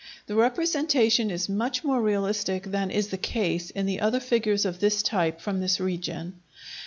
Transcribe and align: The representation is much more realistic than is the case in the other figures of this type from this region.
The 0.25 0.33
representation 0.33 1.29
is 1.29 1.47
much 1.47 1.83
more 1.83 2.01
realistic 2.01 2.63
than 2.71 2.89
is 2.89 3.09
the 3.09 3.19
case 3.19 3.69
in 3.69 3.85
the 3.85 3.99
other 3.99 4.19
figures 4.19 4.65
of 4.65 4.79
this 4.79 5.03
type 5.03 5.39
from 5.39 5.59
this 5.59 5.79
region. 5.79 6.41